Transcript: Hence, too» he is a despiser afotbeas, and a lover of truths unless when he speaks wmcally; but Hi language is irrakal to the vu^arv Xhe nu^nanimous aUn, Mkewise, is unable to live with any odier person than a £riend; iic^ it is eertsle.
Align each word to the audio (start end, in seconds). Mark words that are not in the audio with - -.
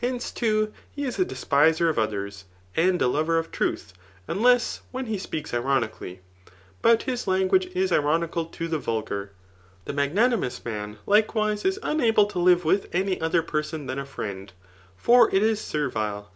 Hence, 0.00 0.30
too» 0.30 0.72
he 0.94 1.02
is 1.02 1.18
a 1.18 1.24
despiser 1.24 1.92
afotbeas, 1.92 2.44
and 2.76 3.02
a 3.02 3.08
lover 3.08 3.36
of 3.36 3.50
truths 3.50 3.94
unless 4.28 4.82
when 4.92 5.06
he 5.06 5.18
speaks 5.18 5.50
wmcally; 5.50 6.20
but 6.82 7.02
Hi 7.02 7.16
language 7.26 7.66
is 7.74 7.90
irrakal 7.90 8.48
to 8.52 8.68
the 8.68 8.78
vu^arv 8.78 9.30
Xhe 9.84 10.12
nu^nanimous 10.12 10.62
aUn, 10.62 10.98
Mkewise, 11.04 11.64
is 11.66 11.80
unable 11.82 12.26
to 12.26 12.38
live 12.38 12.64
with 12.64 12.86
any 12.94 13.16
odier 13.16 13.44
person 13.44 13.86
than 13.88 13.98
a 13.98 14.04
£riend; 14.04 14.50
iic^ 15.04 15.34
it 15.34 15.42
is 15.42 15.58
eertsle. 15.62 16.24